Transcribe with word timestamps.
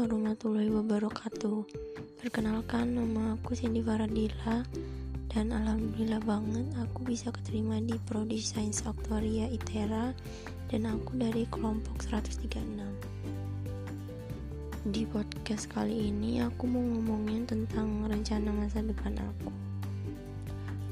warahmatullahi 0.00 0.72
wabarakatuh. 0.72 1.60
Perkenalkan 2.24 2.96
nama 2.96 3.36
aku 3.36 3.52
Cindy 3.52 3.84
Faradila 3.84 4.64
Dan 5.28 5.52
alhamdulillah 5.52 6.24
banget 6.24 6.72
aku 6.80 7.04
bisa 7.04 7.28
keterima 7.28 7.76
di 7.84 8.00
Prodi 8.08 8.40
Sains 8.40 8.80
Aktuaria 8.88 9.44
ITERA 9.52 10.16
Dan 10.72 10.88
aku 10.88 11.20
dari 11.20 11.44
kelompok 11.52 12.00
136 12.00 14.88
Di 14.88 15.04
podcast 15.04 15.68
kali 15.68 16.08
ini 16.08 16.40
aku 16.40 16.64
mau 16.64 16.80
ngomongin 16.80 17.44
tentang 17.44 18.08
rencana 18.08 18.56
masa 18.56 18.80
depan 18.80 19.20
aku 19.20 19.67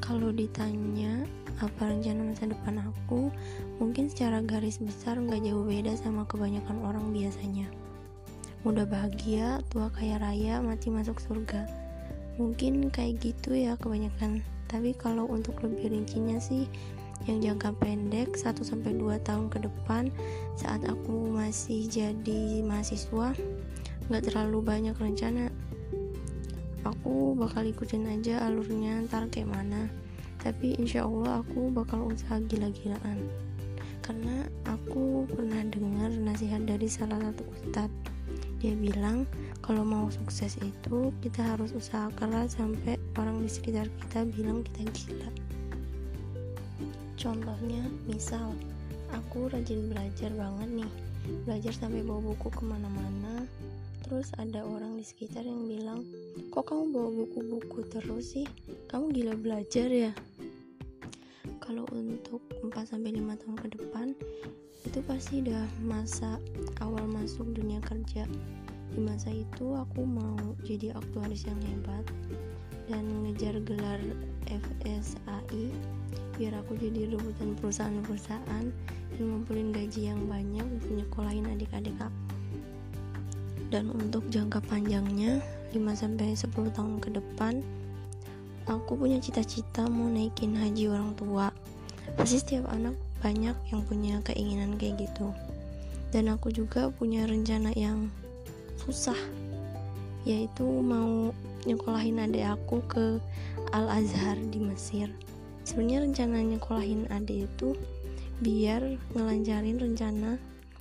Kalau 0.07 0.31
ditanya 0.31 1.27
apa 1.59 1.91
rencana 1.91 2.31
masa 2.31 2.47
depan 2.47 2.79
aku? 2.79 3.27
Mungkin 3.83 4.07
secara 4.07 4.39
garis 4.39 4.79
besar 4.79 5.19
nggak 5.19 5.43
jauh 5.43 5.67
beda 5.67 5.99
sama 5.99 6.23
kebanyakan 6.31 6.79
orang 6.87 7.11
biasanya. 7.11 7.67
Muda 8.63 8.87
bahagia 8.87 9.67
tua 9.67 9.91
kaya 9.91 10.23
raya 10.23 10.63
mati 10.63 10.95
masuk 10.95 11.19
surga. 11.19 11.67
Mungkin 12.39 12.95
kayak 12.95 13.19
gitu 13.19 13.59
ya 13.59 13.75
kebanyakan. 13.75 14.47
Tapi 14.71 14.95
kalau 14.95 15.27
untuk 15.27 15.59
lebih 15.67 15.91
rincinya 15.91 16.39
sih 16.39 16.71
yang 17.27 17.43
jangka 17.43 17.75
pendek 17.83 18.39
1-2 18.39 18.63
tahun 19.27 19.47
ke 19.51 19.59
depan 19.59 20.15
saat 20.55 20.87
aku 20.87 21.35
masih 21.35 21.91
jadi 21.91 22.63
mahasiswa 22.63 23.35
nggak 24.07 24.23
terlalu 24.23 24.63
banyak 24.63 24.95
rencana. 24.95 25.51
Aku 26.87 27.35
bakal 27.35 27.67
ikutin 27.67 28.07
aja 28.07 28.47
alurnya 28.47 29.03
ntar 29.11 29.27
kayak 29.27 29.51
mana 29.51 29.91
tapi 30.47 30.79
insya 30.79 31.03
Allah 31.03 31.43
aku 31.43 31.75
bakal 31.75 32.07
usaha 32.07 32.39
gila-gilaan. 32.47 33.19
Karena 33.99 34.47
aku 34.63 35.27
pernah 35.27 35.59
dengar 35.67 36.15
nasihat 36.15 36.63
dari 36.63 36.87
salah 36.87 37.19
satu 37.19 37.43
ustadz. 37.51 38.15
Dia 38.63 38.79
bilang 38.79 39.27
kalau 39.59 39.83
mau 39.83 40.07
sukses 40.07 40.55
itu 40.63 41.11
kita 41.19 41.43
harus 41.43 41.75
usaha 41.75 42.07
keras 42.15 42.55
sampai 42.55 42.95
orang 43.19 43.43
di 43.43 43.51
sekitar 43.51 43.91
kita 44.07 44.23
bilang 44.39 44.63
kita 44.63 44.87
gila. 44.95 45.31
Contohnya 47.19 47.83
misal 48.07 48.55
aku 49.11 49.51
rajin 49.51 49.91
belajar 49.91 50.31
banget 50.31 50.87
nih. 50.87 50.93
Belajar 51.43 51.75
sampai 51.75 52.07
bawa 52.07 52.23
buku 52.23 52.55
ke 52.55 52.63
mana-mana. 52.63 53.43
Terus 54.07 54.31
ada 54.39 54.63
orang 54.63 54.95
di 54.95 55.03
sekitar 55.03 55.43
yang 55.43 55.67
bilang 55.67 56.07
kok 56.55 56.71
kamu 56.71 56.95
bawa 56.95 57.11
buku-buku 57.11 57.83
terus 57.91 58.39
sih? 58.39 58.47
Kamu 58.87 59.11
gila 59.11 59.35
belajar 59.35 59.91
ya 59.91 60.15
kalau 61.67 61.83
untuk 61.91 62.39
4-5 62.63 63.03
tahun 63.43 63.57
ke 63.59 63.69
depan 63.75 64.07
itu 64.87 65.03
pasti 65.03 65.43
udah 65.43 65.67
masa 65.83 66.39
awal 66.79 67.03
masuk 67.11 67.51
dunia 67.59 67.83
kerja. 67.83 68.23
Di 68.95 69.03
masa 69.03 69.35
itu 69.35 69.75
aku 69.75 70.07
mau 70.07 70.55
jadi 70.63 70.95
aktuaris 70.95 71.43
yang 71.43 71.59
hebat 71.67 72.07
dan 72.87 73.03
ngejar 73.27 73.59
gelar 73.67 73.99
FSAI 74.47 75.75
biar 76.39 76.55
aku 76.63 76.79
jadi 76.79 77.11
rebutan 77.11 77.59
perusahaan-perusahaan 77.59 78.65
dan 79.19 79.23
ngumpulin 79.27 79.75
gaji 79.75 80.15
yang 80.15 80.23
banyak 80.31 80.63
untuk 80.63 80.91
nyekolahin 80.95 81.51
adik-adik 81.51 81.99
aku. 81.99 82.23
Dan 83.75 83.91
untuk 83.91 84.23
jangka 84.31 84.63
panjangnya 84.71 85.43
5-10 85.75 86.47
tahun 86.71 87.03
ke 87.03 87.19
depan 87.19 87.59
aku 88.67 88.99
punya 88.99 89.23
cita-cita 89.23 89.87
mau 89.87 90.11
naikin 90.11 90.59
haji 90.59 90.91
orang 90.91 91.15
tua. 91.15 91.51
Pasti 92.19 92.43
setiap 92.43 92.71
anak 92.71 92.95
banyak 93.23 93.57
yang 93.71 93.81
punya 93.87 94.19
keinginan 94.27 94.75
kayak 94.79 95.07
gitu. 95.07 95.31
Dan 96.11 96.31
aku 96.31 96.51
juga 96.55 96.91
punya 96.91 97.27
rencana 97.27 97.75
yang 97.75 98.11
susah 98.79 99.19
yaitu 100.27 100.67
mau 100.67 101.31
nyekolahin 101.67 102.19
adik 102.19 102.47
aku 102.47 102.83
ke 102.91 103.07
Al 103.71 103.87
Azhar 103.87 104.35
di 104.51 104.59
Mesir. 104.59 105.11
Sebenarnya 105.63 106.07
rencana 106.07 106.43
nyekolahin 106.43 107.07
adik 107.11 107.47
itu 107.47 107.79
biar 108.43 108.83
ngelancarin 109.15 109.79
rencana 109.79 110.39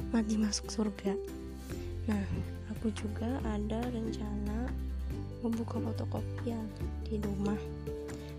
mati 0.09 0.35
masuk 0.37 0.69
surga. 0.69 1.13
Nah 2.09 2.25
aku 2.73 2.89
juga 2.93 3.41
ada 3.45 3.81
rencana 3.89 4.69
membuka 5.45 5.77
fotokopian 5.77 6.65
di 7.15 7.19
rumah. 7.23 7.59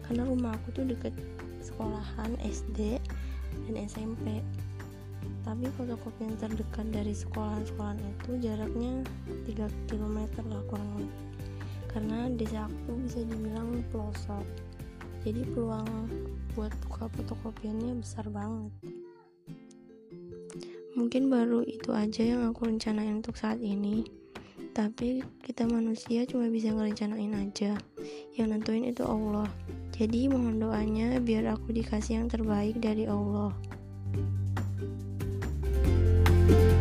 Karena 0.04 0.28
rumah 0.28 0.54
aku 0.54 0.76
tuh 0.76 0.84
deket 0.86 1.16
sekolahan 1.64 2.36
SD 2.44 3.00
dan 3.66 3.74
SMP 3.88 4.44
tapi 5.46 5.70
fotokopian 5.78 6.34
terdekat 6.42 6.90
dari 6.90 7.14
sekolahan-sekolahan 7.14 8.02
itu 8.02 8.30
jaraknya 8.42 8.92
3 9.46 9.86
km 9.86 10.18
lah 10.50 10.62
kurang 10.66 10.90
lebih. 10.98 11.22
Karena 11.86 12.26
desa 12.34 12.66
aku 12.66 12.98
bisa 13.06 13.22
dibilang 13.22 13.78
pelosok. 13.94 14.42
Jadi 15.22 15.46
peluang 15.54 16.10
buat 16.58 16.74
buka 16.86 17.06
fotokopiannya 17.14 18.02
besar 18.02 18.26
banget. 18.26 18.74
Mungkin 20.98 21.30
baru 21.30 21.62
itu 21.62 21.94
aja 21.94 22.26
yang 22.26 22.42
aku 22.50 22.66
rencanain 22.66 23.22
untuk 23.22 23.38
saat 23.38 23.62
ini 23.62 24.02
tapi 24.76 25.24
kita 25.40 25.64
manusia 25.64 26.28
cuma 26.28 26.52
bisa 26.52 26.68
ngerencanain 26.68 27.32
aja. 27.32 27.80
Yang 28.36 28.48
nentuin 28.52 28.84
itu 28.84 29.08
Allah. 29.08 29.48
Jadi 29.96 30.28
mohon 30.28 30.60
doanya 30.60 31.16
biar 31.16 31.48
aku 31.56 31.72
dikasih 31.72 32.20
yang 32.20 32.28
terbaik 32.28 32.76
dari 32.76 33.08
Allah. 33.08 33.56
thank 36.46 36.60
you 36.60 36.75